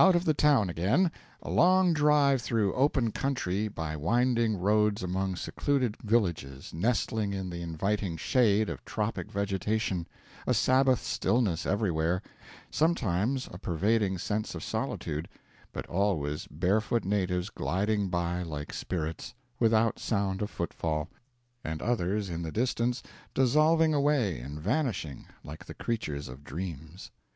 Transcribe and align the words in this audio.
Out 0.00 0.16
of 0.16 0.24
the 0.24 0.34
town 0.34 0.68
again; 0.68 1.12
a 1.40 1.48
long 1.48 1.92
drive 1.92 2.42
through 2.42 2.74
open 2.74 3.12
country, 3.12 3.68
by 3.68 3.94
winding 3.94 4.56
roads 4.58 5.00
among 5.00 5.36
secluded 5.36 5.96
villages 6.02 6.72
nestling 6.74 7.32
in 7.32 7.50
the 7.50 7.62
inviting 7.62 8.16
shade 8.16 8.68
of 8.68 8.84
tropic 8.84 9.30
vegetation, 9.30 10.08
a 10.44 10.54
Sabbath 10.54 10.98
stillness 11.00 11.66
everywhere, 11.66 12.20
sometimes 12.68 13.48
a 13.52 13.56
pervading 13.56 14.18
sense 14.18 14.56
of 14.56 14.64
solitude, 14.64 15.28
but 15.72 15.86
always 15.86 16.48
barefoot 16.48 17.04
natives 17.04 17.48
gliding 17.48 18.08
by 18.08 18.42
like 18.42 18.72
spirits, 18.72 19.34
without 19.60 20.00
sound 20.00 20.42
of 20.42 20.50
footfall, 20.50 21.08
and 21.62 21.80
others 21.80 22.28
in 22.28 22.42
the 22.42 22.50
distance 22.50 23.04
dissolving 23.34 23.94
away 23.94 24.40
and 24.40 24.60
vanishing 24.60 25.26
like 25.44 25.64
the 25.66 25.74
creatures 25.74 26.26
of 26.28 26.42
dreams. 26.42 27.12